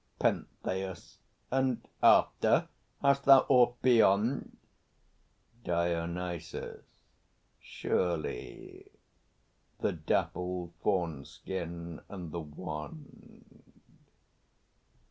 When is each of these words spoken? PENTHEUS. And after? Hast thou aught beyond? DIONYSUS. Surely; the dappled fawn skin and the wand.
PENTHEUS. 0.17 1.19
And 1.51 1.87
after? 2.01 2.69
Hast 3.03 3.25
thou 3.25 3.45
aught 3.47 3.79
beyond? 3.83 4.57
DIONYSUS. 5.63 6.81
Surely; 7.59 8.89
the 9.79 9.91
dappled 9.91 10.73
fawn 10.81 11.23
skin 11.23 12.01
and 12.09 12.31
the 12.31 12.39
wand. 12.39 13.71